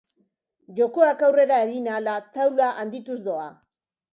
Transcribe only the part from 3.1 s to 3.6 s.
doa.